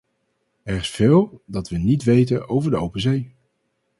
[0.63, 3.35] Er is veel dat we niet weten over de open zee.